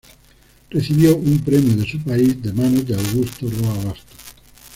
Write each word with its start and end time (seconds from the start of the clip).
Recibió 0.71 1.15
un 1.15 1.41
premio 1.41 1.75
de 1.77 1.87
su 1.87 1.99
país 2.01 2.41
de 2.41 2.51
manos 2.53 2.87
de 2.87 2.95
Augusto 2.95 3.47
Roa 3.51 3.83
Bastos. 3.85 4.33